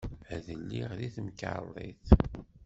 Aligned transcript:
Ad 0.33 0.45
iliɣ 0.55 0.89
deg 0.99 1.11
temkarḍit. 1.15 2.05